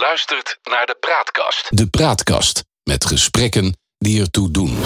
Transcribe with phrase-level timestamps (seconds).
[0.00, 1.66] luistert naar de Praatkast.
[1.68, 4.76] De Praatkast met gesprekken die ertoe doen.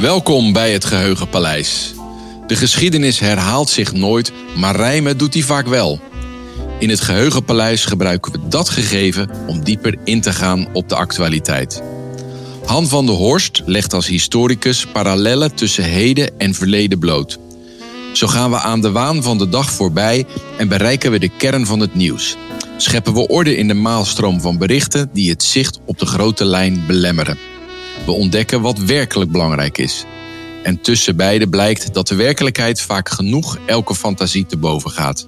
[0.00, 1.94] Welkom bij het Geheugenpaleis.
[2.46, 6.00] De geschiedenis herhaalt zich nooit, maar rijmen doet die vaak wel.
[6.78, 11.82] In het Geheugenpaleis gebruiken we dat gegeven om dieper in te gaan op de actualiteit.
[12.66, 17.38] Han van der Horst legt als historicus parallellen tussen heden en verleden bloot.
[18.12, 20.26] Zo gaan we aan de waan van de dag voorbij
[20.56, 22.36] en bereiken we de kern van het nieuws.
[22.76, 26.84] Scheppen we orde in de maalstroom van berichten die het zicht op de grote lijn
[26.86, 27.38] belemmeren.
[28.06, 30.04] We ontdekken wat werkelijk belangrijk is.
[30.62, 35.26] En tussen beide blijkt dat de werkelijkheid vaak genoeg elke fantasie te boven gaat.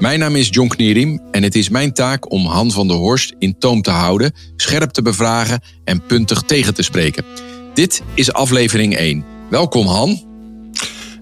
[0.00, 3.34] Mijn naam is John Knierim en het is mijn taak om Han van der Horst
[3.38, 7.24] in toom te houden, scherp te bevragen en puntig tegen te spreken.
[7.74, 9.24] Dit is aflevering 1.
[9.50, 10.22] Welkom Han.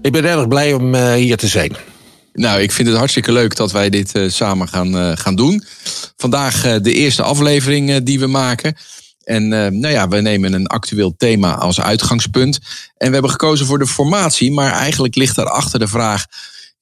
[0.01, 1.75] Ik ben erg blij om uh, hier te zijn.
[2.33, 5.63] Nou, ik vind het hartstikke leuk dat wij dit uh, samen gaan, uh, gaan doen.
[6.17, 8.75] Vandaag de eerste aflevering die we maken.
[9.23, 12.59] En nou ja, we nemen een actueel thema als uitgangspunt.
[12.97, 16.25] En we hebben gekozen voor de formatie, maar eigenlijk ligt daarachter de vraag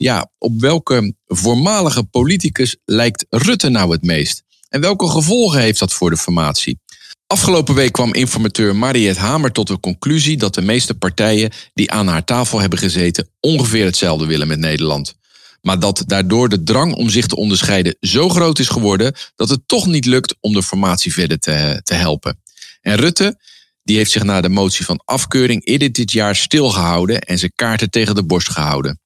[0.02, 4.44] ja, op welke voormalige politicus lijkt Rutte nou het meest?
[4.70, 6.80] En welke gevolgen heeft dat voor de formatie?
[7.28, 12.08] Afgelopen week kwam informateur Mariette Hamer tot de conclusie dat de meeste partijen die aan
[12.08, 15.14] haar tafel hebben gezeten ongeveer hetzelfde willen met Nederland.
[15.62, 19.62] Maar dat daardoor de drang om zich te onderscheiden zo groot is geworden dat het
[19.66, 22.42] toch niet lukt om de formatie verder te, te helpen.
[22.82, 23.40] En Rutte,
[23.84, 27.90] die heeft zich na de motie van afkeuring eerder dit jaar stilgehouden en zijn kaarten
[27.90, 29.01] tegen de borst gehouden.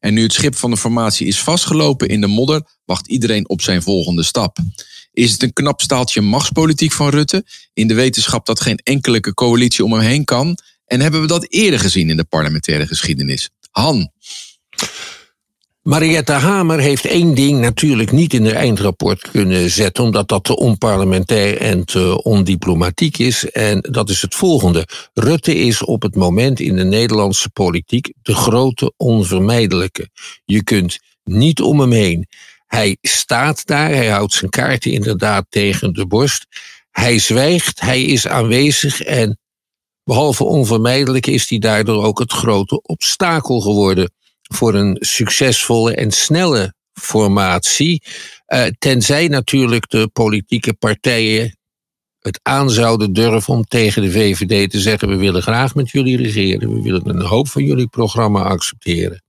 [0.00, 3.62] En nu het schip van de formatie is vastgelopen in de modder, wacht iedereen op
[3.62, 4.58] zijn volgende stap.
[5.12, 9.84] Is het een knap staaltje machtspolitiek van Rutte, in de wetenschap dat geen enkele coalitie
[9.84, 10.58] om hem heen kan?
[10.84, 13.50] En hebben we dat eerder gezien in de parlementaire geschiedenis?
[13.70, 14.12] Han.
[15.80, 20.56] Mariette Hamer heeft één ding natuurlijk niet in haar eindrapport kunnen zetten, omdat dat te
[20.56, 23.50] onparlementair en te ondiplomatiek is.
[23.50, 24.86] En dat is het volgende.
[25.12, 30.08] Rutte is op het moment in de Nederlandse politiek de grote onvermijdelijke.
[30.44, 32.26] Je kunt niet om hem heen.
[32.66, 36.46] Hij staat daar, hij houdt zijn kaarten inderdaad tegen de borst.
[36.90, 39.38] Hij zwijgt, hij is aanwezig en
[40.04, 44.10] behalve onvermijdelijk is hij daardoor ook het grote obstakel geworden
[44.54, 48.02] voor een succesvolle en snelle formatie.
[48.48, 51.58] Uh, tenzij natuurlijk de politieke partijen
[52.20, 56.16] het aan zouden durven om tegen de VVD te zeggen: we willen graag met jullie
[56.16, 59.22] regeren, we willen een hoop van jullie programma accepteren.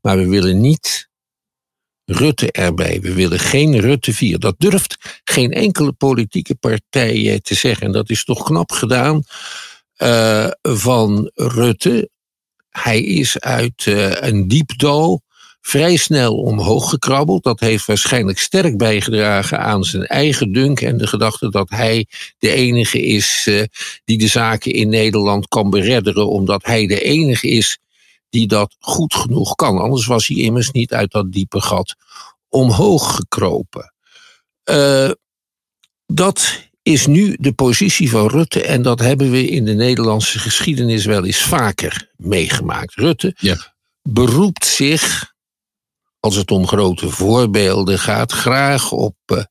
[0.00, 1.08] Maar we willen niet
[2.04, 3.00] Rutte erbij.
[3.00, 4.38] We willen geen Rutte 4.
[4.38, 7.86] Dat durft geen enkele politieke partij te zeggen.
[7.86, 9.22] En dat is toch knap gedaan
[9.98, 12.10] uh, van Rutte
[12.78, 15.22] hij is uit uh, een diepdal
[15.60, 17.42] vrij snel omhoog gekrabbeld.
[17.42, 22.06] Dat heeft waarschijnlijk sterk bijgedragen aan zijn eigen dunk en de gedachte dat hij
[22.38, 23.62] de enige is uh,
[24.04, 27.78] die de zaken in Nederland kan beredderen, omdat hij de enige is
[28.30, 29.78] die dat goed genoeg kan.
[29.78, 31.94] Anders was hij immers niet uit dat diepe gat
[32.48, 33.92] omhoog gekropen.
[34.70, 35.10] Uh,
[36.06, 38.62] dat is nu de positie van Rutte.
[38.62, 42.94] En dat hebben we in de Nederlandse geschiedenis wel eens vaker meegemaakt.
[42.94, 43.74] Rutte ja.
[44.02, 45.32] beroept zich,
[46.20, 49.42] als het om grote voorbeelden gaat, graag op uh,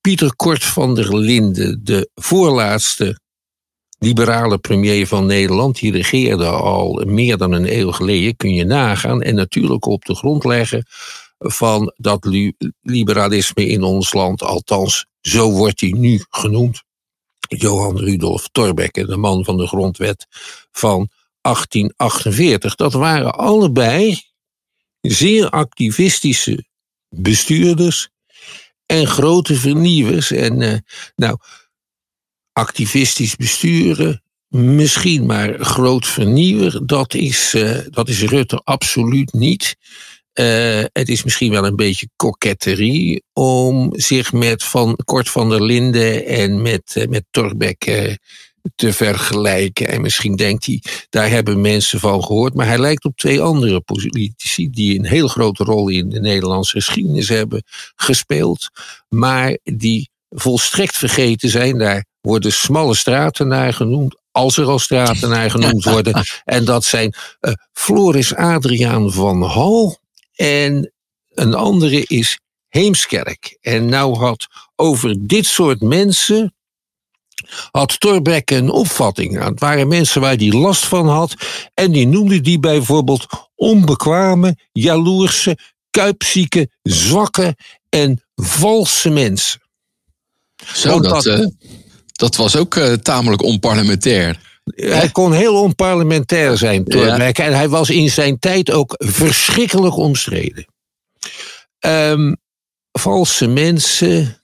[0.00, 3.20] Pieter Kort van der Linden, de voorlaatste
[3.98, 5.78] liberale premier van Nederland.
[5.78, 9.22] Die regeerde al meer dan een eeuw geleden, kun je nagaan.
[9.22, 10.86] En natuurlijk op de grond leggen
[11.38, 12.28] van dat
[12.82, 16.82] liberalisme in ons land, althans zo wordt hij nu genoemd.
[17.48, 20.26] Johan Rudolf Thorbecke, de man van de grondwet
[20.70, 21.08] van
[21.40, 22.74] 1848.
[22.74, 24.22] Dat waren allebei
[25.00, 26.64] zeer activistische
[27.08, 28.08] bestuurders
[28.86, 30.30] en grote vernieuwers.
[30.30, 30.76] En uh,
[31.16, 31.38] nou,
[32.52, 39.76] activistisch besturen, misschien maar groot vernieuwer, dat is, uh, dat is Rutte absoluut niet.
[40.40, 45.62] Uh, het is misschien wel een beetje koketterie om zich met van Kort van der
[45.62, 48.14] Linden en met, uh, met Torbeck uh,
[48.74, 49.88] te vergelijken.
[49.88, 52.54] En misschien denkt hij, daar hebben mensen van gehoord.
[52.54, 56.76] Maar hij lijkt op twee andere politici die een heel grote rol in de Nederlandse
[56.76, 57.62] geschiedenis hebben
[57.94, 58.70] gespeeld.
[59.08, 61.78] Maar die volstrekt vergeten zijn.
[61.78, 66.24] Daar worden smalle straten naar genoemd als er al straten naar genoemd worden.
[66.44, 69.98] En dat zijn uh, Floris Adriaan van Hal
[70.36, 70.92] en
[71.34, 73.58] een andere is Heemskerk.
[73.60, 74.46] En nou had
[74.76, 76.54] over dit soort mensen
[77.70, 79.32] had Thorbecke een opvatting.
[79.32, 81.34] Nou, het waren mensen waar hij last van had.
[81.74, 85.58] En die noemde die bijvoorbeeld onbekwame, jaloerse,
[85.90, 87.56] kuipzieke, zwakke
[87.88, 89.60] en valse mensen.
[90.74, 91.46] Zo, dat, dat, uh,
[92.12, 94.55] dat was ook uh, tamelijk onparlementair.
[94.74, 97.42] Hij kon heel onparlementair zijn, Thorbecke.
[97.42, 97.48] Ja.
[97.48, 100.66] En hij was in zijn tijd ook verschrikkelijk omstreden.
[101.86, 102.36] Um,
[102.92, 104.42] valse mensen,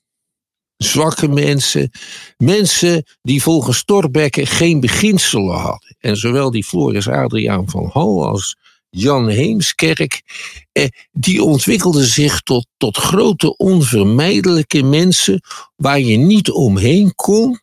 [0.77, 1.91] zwakke mensen,
[2.37, 5.97] mensen die volgens Thorbecke geen beginselen hadden.
[5.99, 8.57] En zowel die Floris Adriaan van Hal als
[8.91, 10.23] Jan Heemskerk,
[10.73, 15.41] eh, die ontwikkelden zich tot, tot grote onvermijdelijke mensen
[15.77, 17.61] waar je niet omheen kon,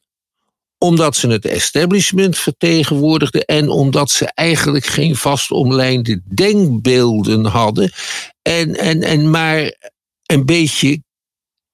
[0.80, 7.92] omdat ze het establishment vertegenwoordigden en omdat ze eigenlijk geen vastomlijnde denkbeelden hadden
[8.42, 9.76] en, en, en maar
[10.26, 11.02] een beetje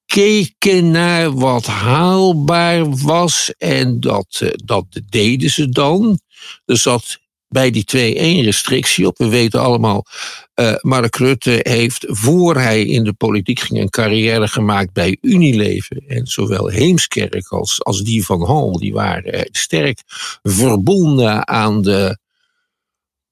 [0.05, 6.19] keken naar wat haalbaar was en dat, eh, dat deden ze dan.
[6.65, 7.85] Er zat bij die
[8.41, 9.17] 2-1 restrictie op.
[9.17, 10.05] We weten allemaal,
[10.55, 16.03] uh, Mark Rutte heeft voor hij in de politiek ging een carrière gemaakt bij Unilever.
[16.07, 20.01] En zowel Heemskerk als, als die van Hal, die waren sterk
[20.43, 22.17] verbonden aan de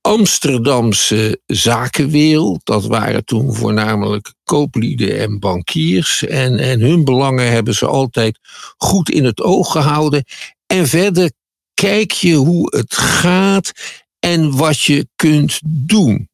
[0.02, 2.60] Amsterdamse zakenwereld.
[2.64, 6.26] Dat waren toen voornamelijk kooplieden en bankiers.
[6.26, 8.40] En, en hun belangen hebben ze altijd
[8.78, 10.24] goed in het oog gehouden.
[10.66, 11.32] En verder
[11.74, 13.72] kijk je hoe het gaat
[14.24, 16.30] en wat je kunt doen.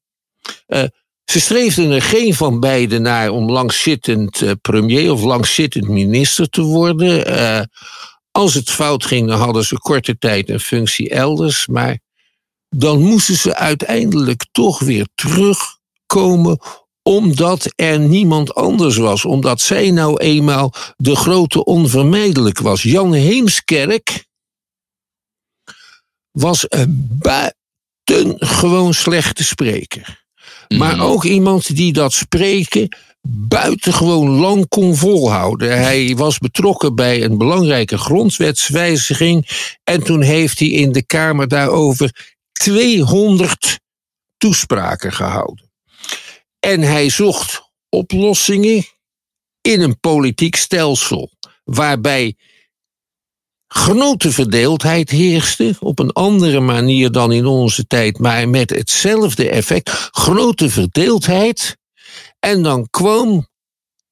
[0.67, 0.83] Uh,
[1.25, 6.61] ze streefden er geen van beiden naar om langzittend uh, premier of langzittend minister te
[6.61, 7.29] worden.
[7.29, 7.61] Uh,
[8.31, 11.67] als het fout ging, dan hadden ze korte tijd een functie elders.
[11.67, 11.99] Maar
[12.69, 16.59] dan moesten ze uiteindelijk toch weer terugkomen
[17.01, 19.25] omdat er niemand anders was.
[19.25, 22.83] Omdat zij nou eenmaal de grote onvermijdelijk was.
[22.83, 24.27] Jan Heemskerk
[26.31, 27.19] was een
[28.09, 30.25] buitengewoon slechte spreker.
[30.77, 31.05] Maar mhm.
[31.05, 32.97] ook iemand die dat spreken
[33.27, 35.77] buitengewoon lang kon volhouden.
[35.77, 39.47] Hij was betrokken bij een belangrijke grondwetswijziging.
[39.83, 43.79] En toen heeft hij in de Kamer daarover 200
[44.37, 45.71] toespraken gehouden.
[46.59, 48.85] En hij zocht oplossingen
[49.61, 51.31] in een politiek stelsel
[51.63, 52.35] waarbij
[53.69, 59.89] grote verdeeldheid heerste, op een andere manier dan in onze tijd, maar met hetzelfde effect,
[60.11, 61.77] grote verdeeldheid.
[62.39, 63.47] En dan kwam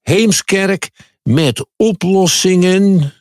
[0.02, 0.90] Heemskerk
[1.24, 3.14] met oplossingen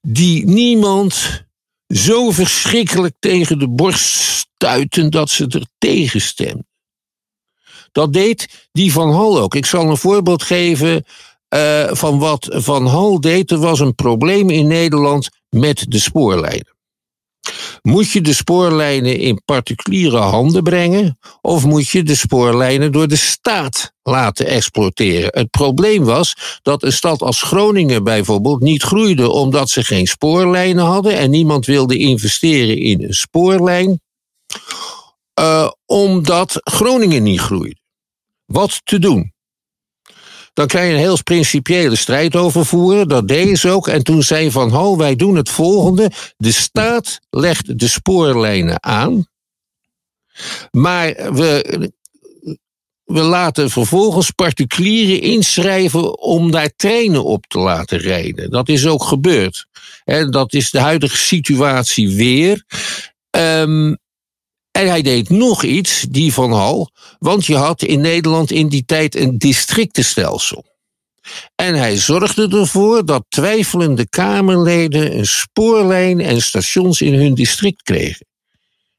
[0.00, 1.44] die niemand
[1.88, 6.66] zo verschrikkelijk tegen de borst stuiten dat ze er tegen stemden.
[7.92, 9.54] Dat deed die Van Hal ook.
[9.54, 11.04] Ik zal een voorbeeld geven
[11.54, 13.50] uh, van wat Van Hal deed.
[13.50, 16.74] Er was een probleem in Nederland met de spoorlijnen.
[17.82, 23.16] Moet je de spoorlijnen in particuliere handen brengen of moet je de spoorlijnen door de
[23.16, 25.30] staat laten exploiteren?
[25.32, 30.84] Het probleem was dat een stad als Groningen bijvoorbeeld niet groeide omdat ze geen spoorlijnen
[30.84, 34.00] hadden en niemand wilde investeren in een spoorlijn,
[35.40, 37.80] uh, omdat Groningen niet groeide.
[38.44, 39.34] Wat te doen?
[40.56, 43.08] Dan kan je een heel principiële strijd over voeren.
[43.08, 43.88] Dat deden ze ook.
[43.88, 46.10] En toen zei Van Hal, wij doen het volgende.
[46.36, 49.26] De staat legt de spoorlijnen aan.
[50.70, 51.92] Maar we,
[53.04, 58.50] we laten vervolgens particulieren inschrijven om daar treinen op te laten rijden.
[58.50, 59.66] Dat is ook gebeurd.
[60.04, 62.64] En dat is de huidige situatie weer.
[63.30, 63.98] Um,
[64.76, 68.84] en hij deed nog iets, die van Hal, want je had in Nederland in die
[68.84, 70.64] tijd een districtenstelsel.
[71.54, 78.26] En hij zorgde ervoor dat twijfelende Kamerleden een spoorlijn en stations in hun district kregen.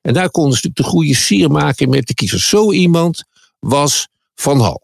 [0.02, 2.50] En daar konden ze de goede sier maken met de kiezers.
[2.50, 3.24] Zo iemand
[3.60, 4.82] was Van Hal.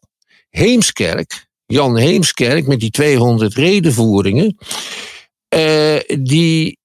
[0.50, 4.58] Heemskerk, Jan Heemskerk met die 200 redenvoeringen,
[5.56, 6.78] uh, die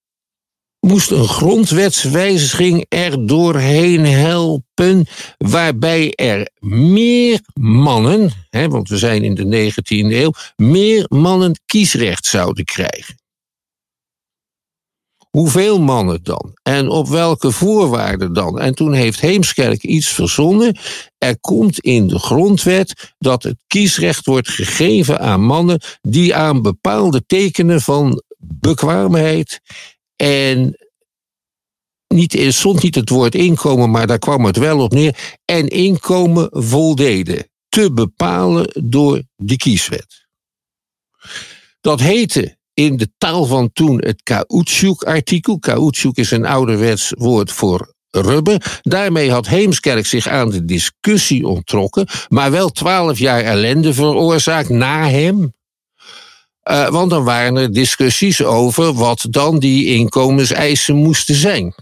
[0.81, 5.07] moest een grondwetswijziging er doorheen helpen,
[5.37, 12.27] waarbij er meer mannen, hè, want we zijn in de 19e eeuw, meer mannen kiesrecht
[12.27, 13.17] zouden krijgen.
[15.31, 16.59] Hoeveel mannen dan?
[16.63, 18.61] En op welke voorwaarden dan?
[18.61, 20.79] En toen heeft Heemskerk iets verzonnen.
[21.19, 27.27] Er komt in de grondwet dat het kiesrecht wordt gegeven aan mannen die aan bepaalde
[27.27, 29.61] tekenen van bekwaamheid
[30.23, 30.77] en
[32.15, 35.39] niet, stond niet het woord inkomen, maar daar kwam het wel op neer.
[35.45, 37.49] En inkomen voldeden.
[37.69, 40.27] Te bepalen door de kieswet.
[41.81, 45.59] Dat heette in de taal van toen het caoutchouc-artikel.
[45.59, 48.81] Caoutchouc is een ouderwets woord voor rubber.
[48.83, 55.09] Daarmee had Heemskerk zich aan de discussie onttrokken, maar wel twaalf jaar ellende veroorzaakt na
[55.09, 55.53] hem.
[56.71, 61.75] Uh, want dan waren er discussies over wat dan die inkomenseisen moesten zijn.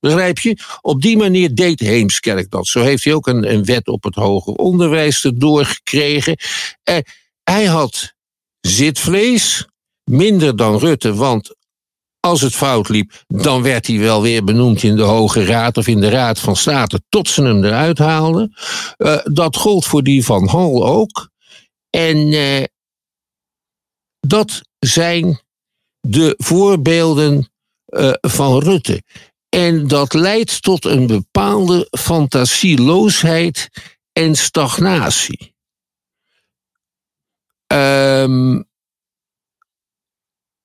[0.00, 0.56] Begrijp je?
[0.80, 2.66] Op die manier deed Heemskerk dat.
[2.66, 6.36] Zo heeft hij ook een, een wet op het hoger onderwijs erdoor gekregen.
[6.90, 6.96] Uh,
[7.44, 8.12] hij had
[8.60, 9.66] zitvlees,
[10.04, 11.54] minder dan Rutte, want
[12.20, 15.86] als het fout liep, dan werd hij wel weer benoemd in de Hoge Raad of
[15.86, 18.54] in de Raad van State tot ze hem eruit haalden.
[18.98, 21.30] Uh, dat gold voor die van Hal ook.
[21.90, 22.32] En
[24.26, 25.40] dat zijn
[26.00, 27.50] de voorbeelden
[27.86, 29.02] uh, van Rutte.
[29.48, 33.68] En dat leidt tot een bepaalde fantasieloosheid
[34.12, 35.54] en stagnatie.
[37.66, 38.68] Um,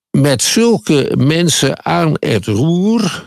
[0.09, 3.25] met zulke mensen aan het roer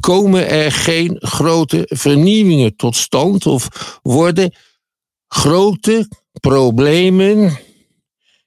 [0.00, 4.54] komen er geen grote vernieuwingen tot stand of worden
[5.28, 6.08] grote
[6.40, 7.58] problemen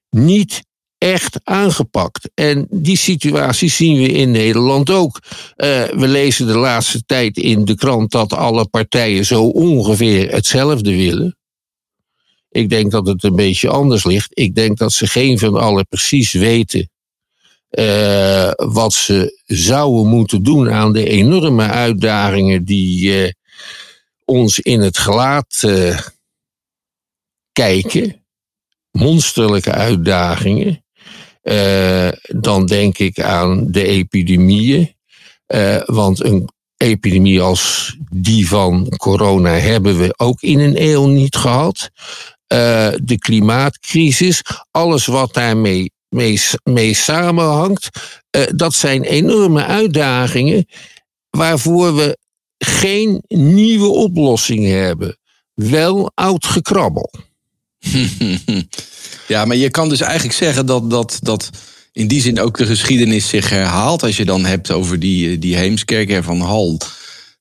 [0.09, 0.63] niet
[1.03, 2.29] echt aangepakt.
[2.33, 5.19] En die situatie zien we in Nederland ook.
[5.57, 10.95] Uh, we lezen de laatste tijd in de krant dat alle partijen zo ongeveer hetzelfde
[10.95, 11.37] willen.
[12.49, 14.29] Ik denk dat het een beetje anders ligt.
[14.33, 16.89] Ik denk dat ze geen van allen precies weten
[17.71, 23.31] uh, wat ze zouden moeten doen aan de enorme uitdagingen die uh,
[24.25, 25.63] ons in het gelaat
[27.51, 28.25] kijken.
[28.91, 30.82] Monsterlijke uitdagingen.
[32.27, 34.95] Dan denk ik aan de epidemieën.
[35.85, 41.89] want een epidemie als die van corona hebben we ook in een eeuw niet gehad.
[43.01, 45.91] de klimaatcrisis, alles wat daarmee
[46.63, 47.89] mee, samenhangt.
[48.55, 50.65] Dat zijn enorme uitdagingen
[51.29, 52.17] waarvoor we
[52.57, 55.17] geen nieuwe oplossing hebben.
[55.53, 57.13] Wel oud gekrabbel.
[59.27, 61.49] ja, maar je kan dus eigenlijk zeggen dat, dat, dat
[61.91, 64.03] in die zin ook de geschiedenis zich herhaalt.
[64.03, 66.77] Als je dan hebt over die, die Heemskerk van Hal.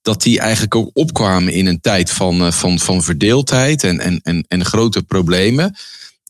[0.02, 4.20] Dat die eigenlijk ook opkwamen in een tijd van, eh, van, van verdeeldheid en, en,
[4.22, 5.76] en, en grote problemen.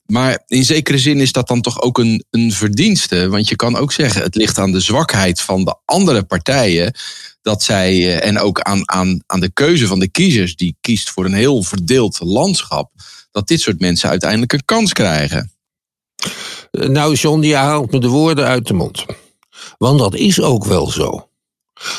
[0.07, 3.29] Maar in zekere zin is dat dan toch ook een, een verdienste.
[3.29, 6.95] Want je kan ook zeggen, het ligt aan de zwakheid van de andere partijen.
[7.43, 11.11] Dat zij, eh, en ook aan, aan, aan de keuze van de kiezers, die kiest
[11.11, 12.91] voor een heel verdeeld landschap.
[13.33, 15.53] Dat dit soort mensen uiteindelijk een kans krijgen.
[16.71, 19.05] Nou, John, je haalt me de woorden uit de mond.
[19.79, 21.29] Want dat is ook wel zo.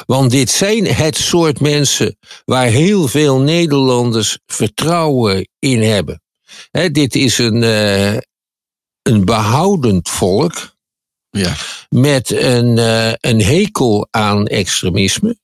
[0.06, 6.24] Want dit zijn het soort mensen waar heel veel Nederlanders vertrouwen in hebben
[6.72, 8.18] dit is een, uh,
[9.02, 10.75] een behoudend volk.
[11.30, 11.56] Ja.
[11.90, 15.38] Met een, uh, een hekel aan extremisme.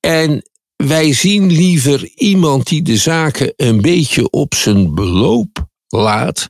[0.00, 0.49] En
[0.86, 6.48] wij zien liever iemand die de zaken een beetje op zijn beloop laat.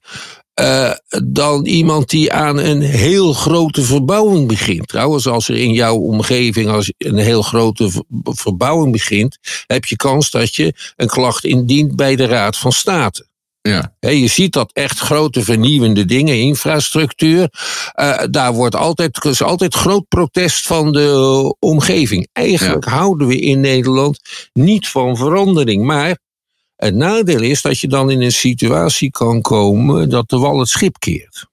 [0.61, 0.93] Uh,
[1.25, 4.89] dan iemand die aan een heel grote verbouwing begint.
[4.89, 10.31] Trouwens, als er in jouw omgeving als een heel grote verbouwing begint, heb je kans
[10.31, 13.30] dat je een klacht indient bij de Raad van State.
[13.62, 13.95] Ja.
[14.00, 17.52] je ziet dat echt grote vernieuwende dingen, infrastructuur.
[17.95, 22.29] Uh, daar wordt altijd, is altijd groot protest van de omgeving.
[22.33, 24.21] Eigenlijk houden we in Nederland
[24.52, 25.85] niet van verandering.
[25.85, 26.19] Maar
[26.76, 30.69] het nadeel is dat je dan in een situatie kan komen dat de wal het
[30.69, 31.49] schip keert.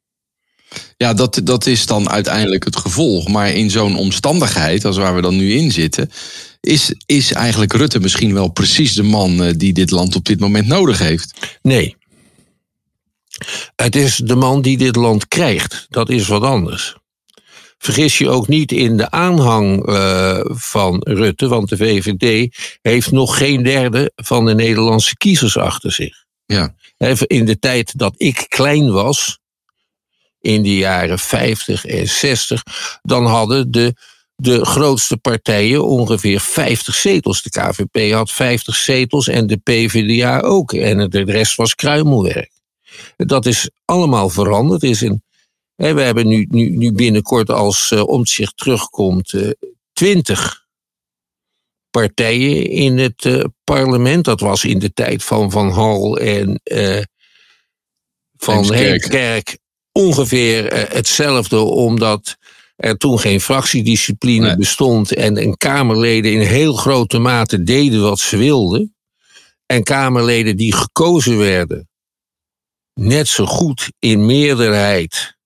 [0.98, 3.28] Ja, dat, dat is dan uiteindelijk het gevolg.
[3.28, 6.12] Maar in zo'n omstandigheid, als waar we dan nu in zitten,
[6.60, 10.40] is, is eigenlijk Rutte misschien wel precies de man eh, die dit land op dit
[10.40, 11.58] moment nodig heeft?
[11.62, 11.96] Nee.
[13.76, 15.86] Het is de man die dit land krijgt.
[15.90, 16.96] Dat is wat anders.
[17.78, 23.38] Vergis je ook niet in de aanhang uh, van Rutte, want de VVD heeft nog
[23.38, 26.26] geen derde van de Nederlandse kiezers achter zich.
[26.46, 26.76] Ja.
[27.28, 29.40] In de tijd dat ik klein was,
[30.42, 32.64] in de jaren 50 en 60,
[33.02, 33.96] dan hadden de,
[34.40, 37.42] de grootste partijen ongeveer 50 zetels.
[37.42, 40.74] De KVP had 50 zetels en de PvdA ook.
[40.74, 42.52] En de rest was kruimelwerk.
[43.16, 44.84] Dat is allemaal veranderd.
[44.84, 45.24] Is in,
[45.76, 49.52] hè, we hebben nu, nu, nu binnenkort als uh, omzicht terugkomt uh,
[49.94, 50.66] twintig
[51.90, 54.26] partijen in het uh, parlement.
[54.26, 56.62] Dat was in de tijd van Van Hal en
[58.38, 59.58] van Heemskerk
[59.92, 62.38] ongeveer hetzelfde, omdat
[62.78, 68.38] er toen geen fractiediscipline bestond en, en Kamerleden in heel grote mate deden wat ze
[68.38, 68.96] wilden.
[69.66, 71.90] En Kamerleden die gekozen werden
[72.94, 75.38] net zo goed in meerderheid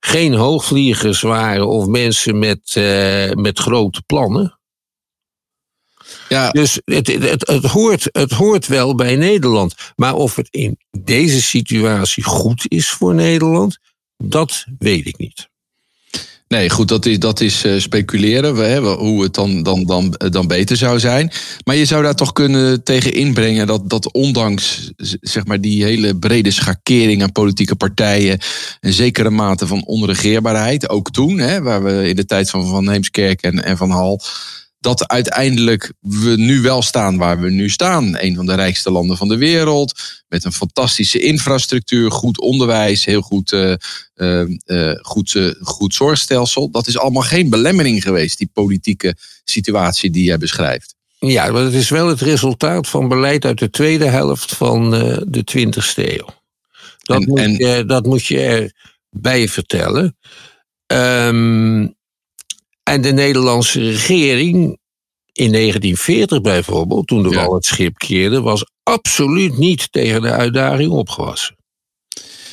[0.00, 4.58] geen hoogvliegers waren of mensen met, uh, met grote plannen.
[6.28, 6.50] Ja.
[6.50, 9.74] Dus het, het, het, hoort, het hoort wel bij Nederland.
[9.96, 13.78] Maar of het in deze situatie goed is voor Nederland,
[14.16, 15.50] dat weet ik niet.
[16.52, 20.46] Nee, goed, dat is, dat is uh, speculeren, hè, hoe het dan, dan, dan, dan
[20.46, 21.30] beter zou zijn.
[21.64, 24.90] Maar je zou daar toch kunnen tegen inbrengen dat, dat ondanks
[25.20, 28.38] zeg maar, die hele brede schakering aan politieke partijen,
[28.80, 32.88] een zekere mate van onregeerbaarheid, ook toen, hè, waar we in de tijd van Van
[32.88, 34.20] Heemskerk en, en Van Hal
[34.82, 38.16] dat uiteindelijk we nu wel staan waar we nu staan.
[38.18, 40.00] Een van de rijkste landen van de wereld.
[40.28, 43.74] Met een fantastische infrastructuur, goed onderwijs, heel goed, uh,
[44.66, 46.70] uh, goed, goed zorgstelsel.
[46.70, 50.94] Dat is allemaal geen belemmering geweest, die politieke situatie die jij beschrijft.
[51.18, 54.90] Ja, maar het is wel het resultaat van beleid uit de tweede helft van
[55.26, 56.26] de 20e eeuw.
[57.02, 58.74] Dat, en, moet, en, je, dat moet je
[59.10, 60.16] erbij vertellen.
[60.86, 61.94] Um,
[62.82, 64.78] en de Nederlandse regering
[65.32, 70.90] in 1940 bijvoorbeeld, toen de wal het schip keerde, was absoluut niet tegen de uitdaging
[70.90, 71.56] opgewassen.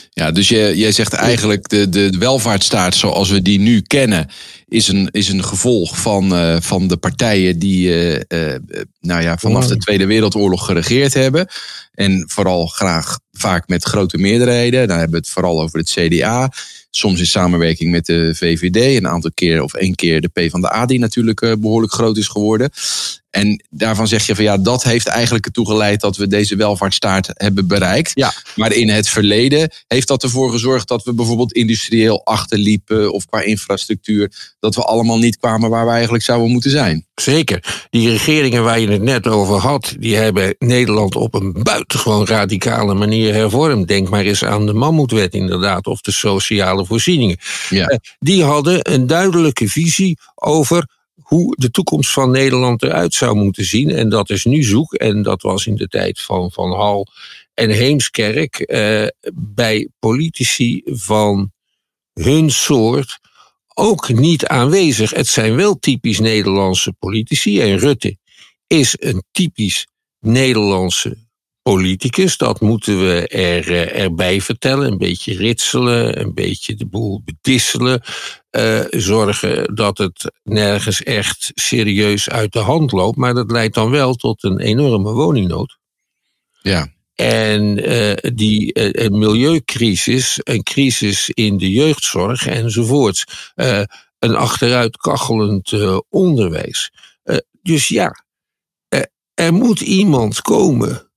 [0.10, 4.30] Ja, dus jij zegt eigenlijk de, de welvaartsstaat zoals we die nu kennen,
[4.68, 8.56] is een, is een gevolg van, uh, van de partijen die uh, uh,
[9.00, 11.48] nou ja, vanaf de Tweede Wereldoorlog geregeerd hebben.
[11.94, 14.88] En vooral graag vaak met grote meerderheden.
[14.88, 16.52] Dan hebben we het vooral over het CDA.
[16.90, 18.98] Soms in samenwerking met de VVD.
[18.98, 22.70] Een aantal keer of één keer de PvdA die natuurlijk eh, behoorlijk groot is geworden.
[23.30, 27.30] En daarvan zeg je van ja, dat heeft eigenlijk ertoe geleid dat we deze welvaartsstaat
[27.34, 28.12] hebben bereikt.
[28.14, 28.34] Ja.
[28.56, 33.42] Maar in het verleden heeft dat ervoor gezorgd dat we bijvoorbeeld industrieel achterliepen of qua
[33.42, 37.08] infrastructuur, dat we allemaal niet kwamen waar we eigenlijk zouden moeten zijn.
[37.16, 37.88] Zeker.
[37.90, 42.94] Die regeringen waar je het net over had, die hebben Nederland op een buitengewoon radicale
[42.94, 43.88] manier hervormd.
[43.88, 47.38] Denk maar eens aan de Mammoetwet inderdaad, of de sociale voorzieningen.
[47.70, 47.88] Ja.
[47.88, 50.88] Eh, die hadden een duidelijke visie over
[51.30, 53.90] hoe de toekomst van Nederland eruit zou moeten zien.
[53.90, 54.94] En dat is nu zoek.
[54.94, 57.08] En dat was in de tijd van Van Hal
[57.54, 61.52] en Heemskerk eh, bij politici van
[62.14, 63.20] hun soort
[63.74, 65.12] ook niet aanwezig.
[65.12, 67.62] Het zijn wel typisch Nederlandse politici.
[67.62, 68.18] En Rutte
[68.68, 69.88] is een typisch
[70.20, 71.18] Nederlandse
[71.62, 72.38] politicus.
[72.38, 74.92] Dat moeten we er, eh, erbij vertellen.
[74.92, 78.02] Een beetje ritselen, een beetje de boel bedisselen.
[78.52, 83.18] Uh, zorgen dat het nergens echt serieus uit de hand loopt.
[83.18, 85.78] Maar dat leidt dan wel tot een enorme woningnood.
[86.62, 86.88] Ja.
[87.16, 93.26] En uh, die uh, milieucrisis, een crisis in de jeugdzorg enzovoorts.
[94.20, 95.74] een achteruitkachelend
[96.10, 96.92] onderwijs.
[97.62, 98.24] dus ja,
[99.34, 101.09] er moet iemand komen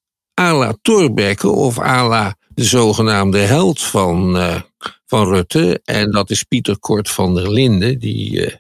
[0.43, 4.61] à la Thorbecke of à la de zogenaamde held van, uh,
[5.07, 5.81] van Rutte.
[5.85, 8.53] En dat is Pieter Kort van der Linden, die uh,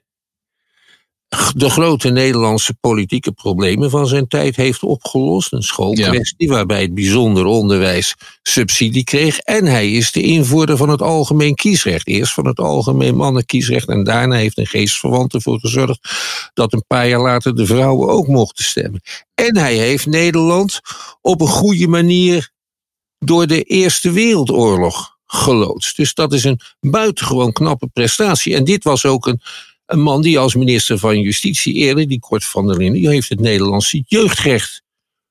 [1.57, 5.53] de grote Nederlandse politieke problemen van zijn tijd heeft opgelost.
[5.53, 6.55] Een schoolkwestie ja.
[6.55, 9.39] waarbij het bijzonder onderwijs subsidie kreeg.
[9.39, 12.07] En hij is de invoerder van het algemeen kiesrecht.
[12.07, 16.09] Eerst van het algemeen mannenkiesrecht en daarna heeft een geestverwant ervoor gezorgd
[16.55, 19.01] dat een paar jaar later de vrouwen ook mochten stemmen.
[19.35, 20.81] En hij heeft Nederland
[21.21, 22.51] op een goede manier
[23.19, 25.97] door de Eerste Wereldoorlog geloodst.
[25.97, 28.55] Dus dat is een buitengewoon knappe prestatie.
[28.55, 29.41] En dit was ook een
[29.93, 33.29] een man die als minister van Justitie eerder, die Kort van der Linden, die heeft
[33.29, 34.83] het Nederlandse jeugdrecht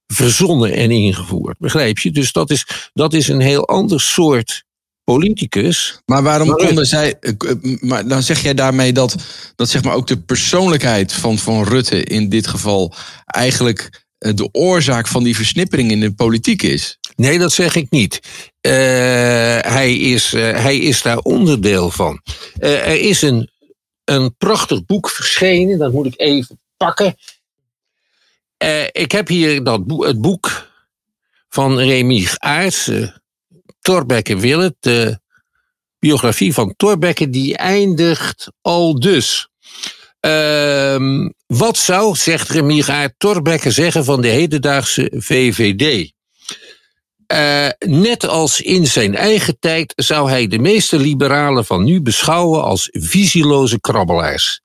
[0.07, 1.57] verzonnen en ingevoerd.
[1.57, 2.11] Begrijp je?
[2.11, 4.63] Dus dat is, dat is een heel ander soort
[5.03, 6.01] politicus.
[6.05, 7.19] Maar waarom konden zij.
[7.19, 7.33] Eh,
[7.79, 9.15] maar dan zeg jij daarmee dat,
[9.55, 12.93] dat zeg maar ook de persoonlijkheid van, van Rutte in dit geval
[13.25, 16.99] eigenlijk eh, de oorzaak van die versnippering in de politiek is?
[17.15, 18.19] Nee, dat zeg ik niet.
[18.61, 18.71] Uh,
[19.59, 22.21] hij, is, uh, hij is daar onderdeel van.
[22.59, 23.49] Uh, er is een
[24.03, 25.77] een prachtig boek verschenen.
[25.77, 27.15] Dat moet ik even pakken.
[28.63, 30.69] Uh, ik heb hier dat het boek
[31.49, 33.07] van Remy Aerts, uh,
[33.79, 35.19] Torbekke Willet, de
[35.99, 39.49] biografie van Torbekke, die eindigt al dus.
[40.25, 46.11] Uh, wat zou, zegt Remy Aert, Torbekke zeggen van de hedendaagse VVD?
[47.31, 52.63] Uh, net als in zijn eigen tijd zou hij de meeste liberalen van nu beschouwen
[52.63, 54.61] als visieloze krabbelaars.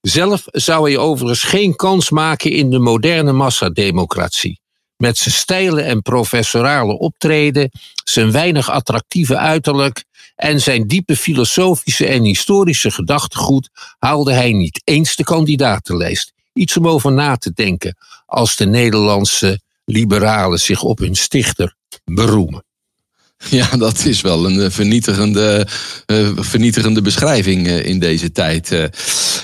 [0.00, 4.60] Zelf zou hij overigens geen kans maken in de moderne massademocratie.
[4.96, 7.70] Met zijn steile en professorale optreden,
[8.04, 10.04] zijn weinig attractieve uiterlijk
[10.36, 16.32] en zijn diepe filosofische en historische gedachtegoed haalde hij niet eens de kandidatenlijst.
[16.52, 21.74] Iets om over na te denken als de Nederlandse liberalen zich op hun stichter
[22.04, 22.64] beroemen.
[23.50, 25.66] Ja, dat is wel een vernietigende,
[26.06, 28.70] uh, vernietigende beschrijving uh, in deze tijd.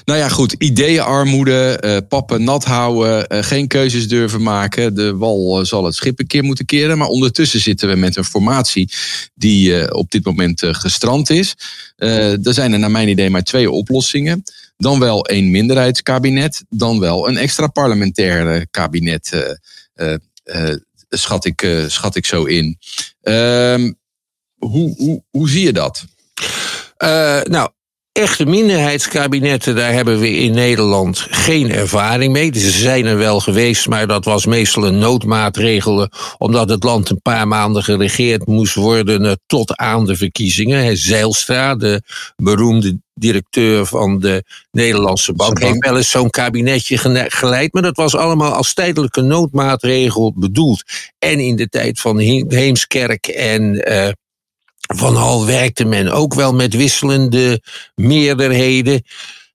[0.04, 0.52] Nou ja, goed.
[0.58, 4.94] Ideeënarmoede, pappen nat houden, geen keuzes durven maken.
[4.94, 6.98] De wal zal het schip een keer moeten keren.
[6.98, 8.90] Maar ondertussen zitten we met een formatie
[9.34, 11.54] die op dit moment gestrand is.
[11.96, 14.42] er zijn er naar mijn idee maar twee oplossingen.
[14.76, 19.56] Dan wel een minderheidskabinet, dan wel een extra parlementaire kabinet
[21.08, 22.78] schat ik, uh, schat ik zo in.
[23.22, 23.90] Uh,
[24.56, 26.04] hoe, hoe, hoe zie je dat?
[26.98, 27.70] Uh, nou,
[28.18, 32.50] echte minderheidskabinetten, daar hebben we in Nederland geen ervaring mee.
[32.58, 37.22] Ze zijn er wel geweest, maar dat was meestal een noodmaatregel, omdat het land een
[37.22, 40.96] paar maanden geregeerd moest worden eh, tot aan de verkiezingen.
[40.96, 42.02] Zeilstra, de
[42.36, 48.16] beroemde directeur van de Nederlandse Bank, heeft wel eens zo'n kabinetje geleid, maar dat was
[48.16, 50.82] allemaal als tijdelijke noodmaatregel bedoeld.
[51.18, 54.08] En in de tijd van Heemskerk en uh,
[54.96, 57.62] van Hal werkte men ook wel met wisselende
[57.94, 59.02] meerderheden.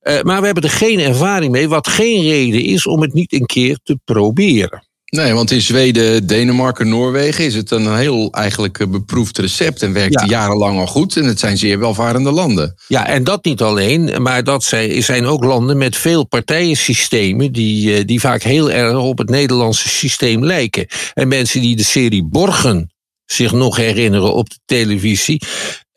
[0.04, 3.34] Uh, maar we hebben er geen ervaring mee, wat geen reden is om het niet
[3.34, 4.84] een keer te proberen.
[5.13, 10.24] Nee, want in Zweden, Denemarken, Noorwegen is het een heel eigenlijk beproefd recept en werkt
[10.30, 11.17] jarenlang al goed.
[11.17, 12.76] En het zijn zeer welvarende landen.
[12.88, 14.63] Ja, en dat niet alleen, maar dat
[15.00, 19.89] zijn ook landen met veel partijensystemen die, eh, die vaak heel erg op het Nederlandse
[19.89, 20.88] systeem lijken.
[21.13, 22.92] En mensen die de serie Borgen
[23.34, 25.41] zich nog herinneren op de televisie.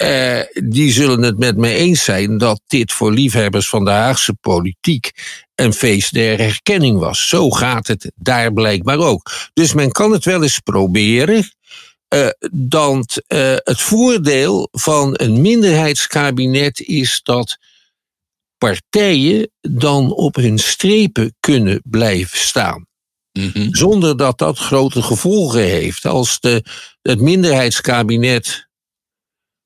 [0.03, 4.35] Uh, die zullen het met me eens zijn dat dit voor liefhebbers van de Haagse
[4.35, 5.11] politiek
[5.55, 7.29] een feest der herkenning was.
[7.29, 9.31] Zo gaat het daar blijkbaar ook.
[9.53, 11.51] Dus men kan het wel eens proberen.
[12.14, 17.59] Uh, dan uh, het voordeel van een minderheidskabinet is dat
[18.59, 22.87] partijen dan op hun strepen kunnen blijven staan.
[23.33, 23.68] Mhm.
[23.70, 26.05] Zonder dat dat grote gevolgen heeft.
[26.05, 26.64] Als de,
[27.07, 28.69] het minderheidskabinet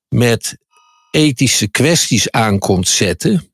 [0.07, 0.57] met
[1.11, 3.51] ethische kwesties aankomt zetten,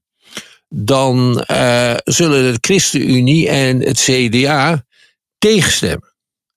[0.69, 4.86] dan uh, zullen de ChristenUnie en het CDA
[5.38, 6.15] tegenstemmen.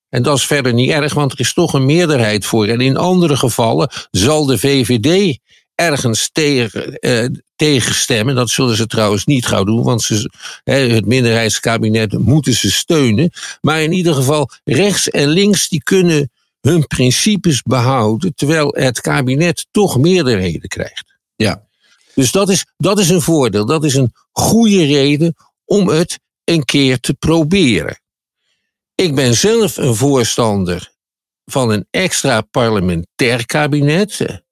[0.09, 2.67] En dat is verder niet erg, want er is toch een meerderheid voor.
[2.67, 5.39] En in andere gevallen zal de VVD
[5.75, 8.35] ergens tegen, uh, tegenstemmen.
[8.35, 10.31] Dat zullen ze trouwens niet gauw doen, want ze,
[10.65, 13.31] het minderheidskabinet moeten ze steunen.
[13.61, 19.67] Maar in ieder geval, rechts en links die kunnen hun principes behouden, terwijl het kabinet
[19.71, 21.19] toch meerderheden krijgt.
[21.37, 21.69] Ja.
[22.15, 23.67] Dus dat is, dat is een voordeel.
[23.67, 28.01] Dat is een goede reden om het een keer te proberen.
[28.95, 30.93] Ik ben zelf een voorstander
[31.45, 34.43] van een extra parlementair kabinet.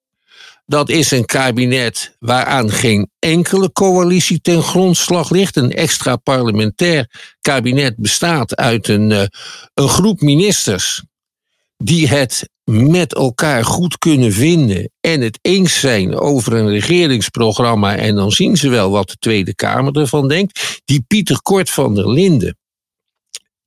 [0.65, 5.55] Dat is een kabinet waaraan geen enkele coalitie ten grondslag ligt.
[5.55, 9.23] Een extra parlementair kabinet bestaat uit een, uh,
[9.73, 11.03] een groep ministers
[11.83, 17.95] die het met elkaar goed kunnen vinden en het eens zijn over een regeringsprogramma.
[17.95, 20.81] En dan zien ze wel wat de Tweede Kamer ervan denkt.
[20.85, 22.57] Die Pieter Kort van der Linden,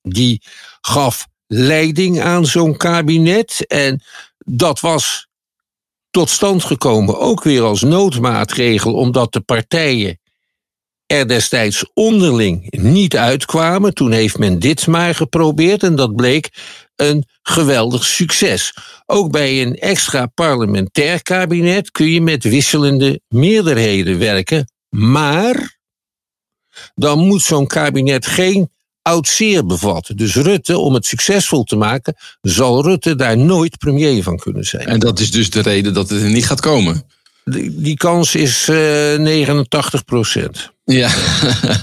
[0.02, 0.42] die
[0.80, 3.66] gaf leiding aan zo'n kabinet.
[3.66, 4.02] En
[4.38, 5.26] dat was
[6.10, 10.20] tot stand gekomen, ook weer als noodmaatregel, omdat de partijen
[11.12, 13.94] er destijds onderling niet uitkwamen.
[13.94, 16.50] Toen heeft men dit maar geprobeerd en dat bleek
[16.96, 18.74] een geweldig succes.
[19.06, 25.78] Ook bij een extra parlementair kabinet kun je met wisselende meerderheden werken, maar
[26.94, 28.70] dan moet zo'n kabinet geen
[29.02, 30.10] oud zeer bevat.
[30.14, 34.86] Dus Rutte, om het succesvol te maken, zal Rutte daar nooit premier van kunnen zijn.
[34.86, 37.04] En dat is dus de reden dat het er niet gaat komen?
[37.44, 40.72] Die, kans is uh, 89 procent.
[40.84, 41.10] Ja,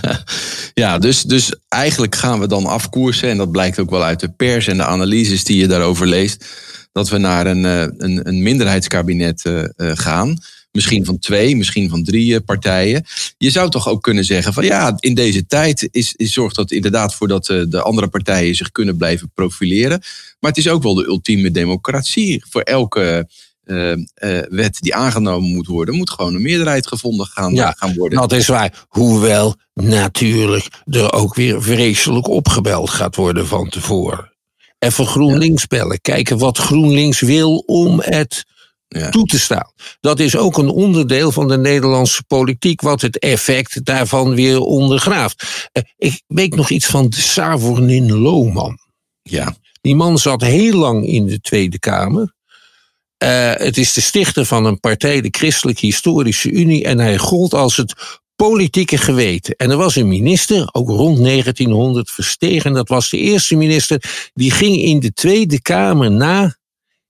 [0.74, 4.30] ja dus, dus eigenlijk gaan we dan afkoersen, en dat blijkt ook wel uit de
[4.30, 6.46] pers en de analyses die je daarover leest,
[6.92, 10.38] dat we naar een, eh, een, een minderheidskabinet uh, gaan.
[10.72, 13.06] Misschien van twee, misschien van drie partijen.
[13.38, 16.72] Je zou toch ook kunnen zeggen van ja, in deze tijd is, is zorgt dat
[16.72, 20.02] inderdaad voor dat de andere partijen zich kunnen blijven profileren.
[20.40, 22.44] Maar het is ook wel de ultieme democratie.
[22.50, 23.28] Voor elke
[23.70, 27.96] uh, uh, wet die aangenomen moet worden, moet gewoon een meerderheid gevonden gaan, ja, gaan
[27.96, 28.20] worden.
[28.20, 28.86] Dat is waar.
[28.88, 34.34] Hoewel natuurlijk er ook weer vreselijk opgebeld gaat worden van tevoren.
[34.80, 36.02] Even GroenLinks bellen.
[36.02, 38.46] Kijken wat GroenLinks wil om het
[38.88, 39.10] ja.
[39.10, 39.72] toe te staan.
[40.00, 45.70] Dat is ook een onderdeel van de Nederlandse politiek, wat het effect daarvan weer ondergraaft.
[45.74, 48.78] Uh, ik weet nog iets van de Savornin Lohman.
[49.22, 49.56] Ja.
[49.82, 52.38] Die man zat heel lang in de Tweede Kamer.
[53.24, 57.54] Uh, het is de stichter van een partij, de Christelijke Historische Unie, en hij gold
[57.54, 59.56] als het politieke geweten.
[59.56, 64.52] En er was een minister, ook rond 1900 verstegen, dat was de eerste minister, die
[64.52, 66.58] ging in de Tweede Kamer na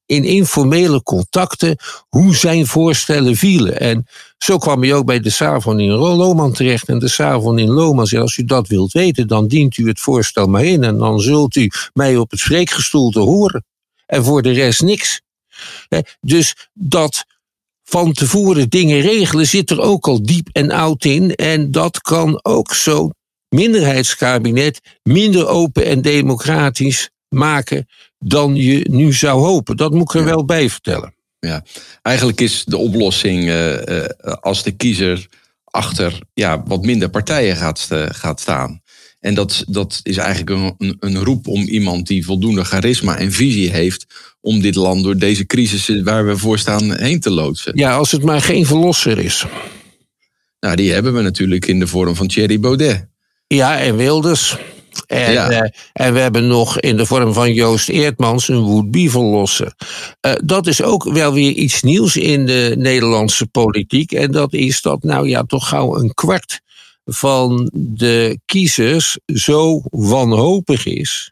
[0.09, 3.79] in informele contacten hoe zijn voorstellen vielen.
[3.79, 4.05] En
[4.37, 6.87] zo kwam hij ook bij de Savon in Loman terecht.
[6.87, 9.99] En de Savon in Loman zei, als u dat wilt weten, dan dient u het
[9.99, 10.83] voorstel maar in.
[10.83, 13.65] En dan zult u mij op het spreekgestoelte horen.
[14.05, 15.21] En voor de rest niks.
[16.21, 17.25] Dus dat
[17.83, 21.35] van tevoren dingen regelen zit er ook al diep en oud in.
[21.35, 23.13] En dat kan ook zo'n
[23.49, 27.87] minderheidskabinet minder open en democratisch maken
[28.19, 29.77] dan je nu zou hopen.
[29.77, 31.13] Dat moet ik er wel bij vertellen.
[31.39, 31.63] Ja,
[32.01, 35.27] eigenlijk is de oplossing uh, uh, als de kiezer
[35.63, 38.81] achter ja, wat minder partijen gaat, uh, gaat staan.
[39.19, 43.32] En dat, dat is eigenlijk een, een, een, roep om iemand die voldoende charisma en
[43.32, 44.05] visie heeft
[44.41, 47.71] om dit land door deze crisis waar we voor staan heen te loodsen.
[47.75, 49.45] Ja, als het maar geen verlosser is.
[50.60, 53.08] Nou, die hebben we natuurlijk in de vorm van Thierry Baudet.
[53.47, 54.58] Ja, en Wilders.
[55.08, 55.51] En, ja.
[55.51, 59.73] uh, en we hebben nog in de vorm van Joost Eertmans een would verlosser.
[60.21, 64.12] Uh, dat is ook wel weer iets nieuws in de Nederlandse politiek.
[64.12, 66.62] En dat is dat, nou ja, toch gauw een kwart
[67.13, 71.31] van de kiezers zo wanhopig is.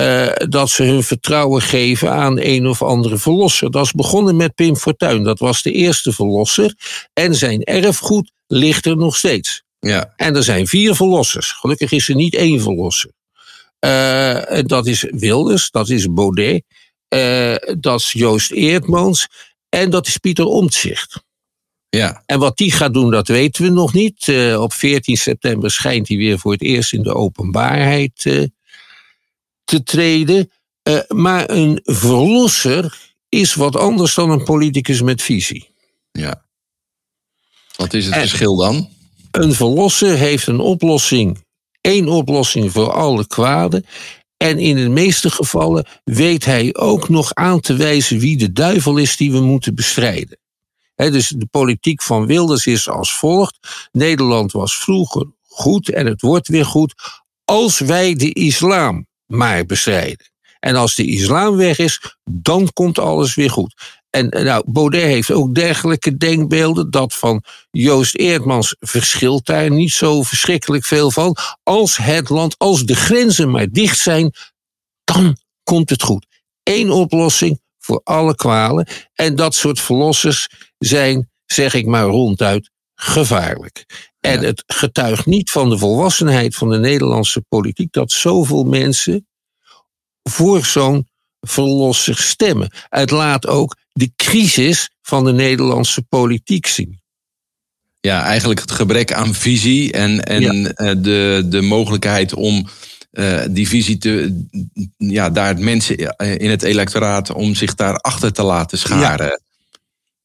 [0.00, 3.70] Uh, dat ze hun vertrouwen geven aan een of andere verlosser.
[3.70, 5.22] Dat is begonnen met Pim Fortuyn.
[5.22, 6.74] Dat was de eerste verlosser.
[7.12, 9.62] En zijn erfgoed ligt er nog steeds.
[9.78, 10.12] Ja.
[10.16, 11.50] En er zijn vier verlossers.
[11.50, 13.10] Gelukkig is er niet één verlosser.
[13.80, 16.62] Uh, dat is Wilders, dat is Baudet,
[17.08, 19.28] uh, dat is Joost Eertmans
[19.68, 21.24] en dat is Pieter Omtzigt.
[21.88, 22.22] Ja.
[22.26, 24.26] En wat die gaat doen, dat weten we nog niet.
[24.26, 28.12] Uh, op 14 september schijnt hij weer voor het eerst in de openbaarheid
[29.64, 30.50] te treden.
[31.08, 35.68] maar een verlosser is wat anders dan een politicus met visie.
[36.12, 36.44] Ja.
[37.76, 38.88] Wat is het en, verschil dan?
[39.30, 41.44] Een verlosser heeft een oplossing,
[41.80, 43.86] één oplossing voor alle kwaden.
[44.36, 48.96] En in de meeste gevallen weet hij ook nog aan te wijzen wie de duivel
[48.96, 50.38] is die we moeten bestrijden.
[50.96, 53.88] Dus de politiek van Wilders is als volgt.
[53.92, 56.94] Nederland was vroeger goed en het wordt weer goed
[57.44, 60.30] als wij de islam maar bestrijden.
[60.60, 63.74] En als de islam weg is, dan komt alles weer goed.
[64.10, 66.90] En nou, Baudet heeft ook dergelijke denkbeelden.
[66.90, 71.36] Dat van Joost Eerdmans verschilt daar niet zo verschrikkelijk veel van.
[71.62, 74.32] Als het land, als de grenzen maar dicht zijn,
[75.04, 76.26] dan komt het goed.
[76.62, 78.88] Eén oplossing voor alle kwalen.
[79.14, 83.84] En dat soort verlossers zijn, zeg ik maar ronduit, gevaarlijk.
[84.20, 89.26] En het getuigt niet van de volwassenheid van de Nederlandse politiek dat zoveel mensen
[90.22, 91.08] voor zo'n
[91.40, 92.70] verlosser stemmen.
[92.88, 97.00] Het laat ook de crisis van de Nederlandse politiek zien.
[98.00, 100.94] Ja, eigenlijk het gebrek aan visie en, en ja.
[100.94, 102.68] de, de mogelijkheid om
[103.18, 104.44] uh, die visie te.
[104.96, 105.96] Ja, daar mensen
[106.38, 109.26] in het electoraat om zich daarachter te laten scharen.
[109.26, 109.40] Ja.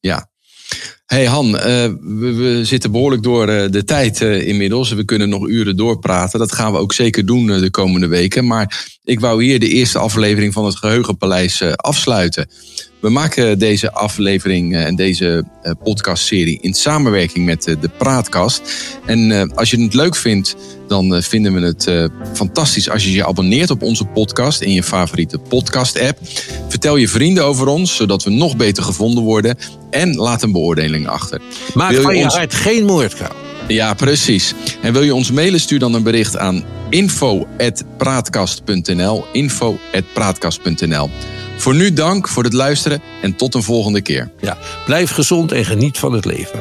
[0.00, 0.30] ja.
[1.06, 4.92] Hey Han, uh, we, we, zitten behoorlijk door uh, de tijd inmiddels.
[4.92, 6.38] We kunnen nog uren doorpraten.
[6.38, 8.46] Dat gaan we ook zeker doen de komende weken.
[8.46, 12.48] Maar ik wou hier de eerste aflevering van het Geheugenpaleis afsluiten.
[13.02, 15.44] We maken deze aflevering en deze
[15.82, 18.62] podcastserie in samenwerking met de Praatkast.
[19.06, 20.56] En als je het leuk vindt,
[20.88, 21.90] dan vinden we het
[22.34, 26.18] fantastisch als je je abonneert op onze podcast in je favoriete podcast-app.
[26.68, 29.56] Vertel je vrienden over ons, zodat we nog beter gevonden worden.
[29.90, 31.40] En laat een beoordeling achter.
[31.74, 32.34] Maak van je, ons...
[32.34, 33.34] hart geen moordkuil.
[33.68, 34.54] Ja, precies.
[34.82, 41.10] En wil je ons mailen, stuur dan een bericht aan info.praatkast.nl info.praatkast.nl
[41.62, 44.32] Voor nu dank voor het luisteren en tot een volgende keer.
[44.40, 46.58] Ja, blijf gezond en geniet van het leven.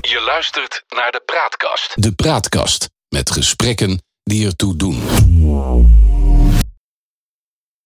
[0.00, 1.92] Je luistert naar de Praatkast.
[1.94, 5.02] De Praatkast met gesprekken die ertoe doen.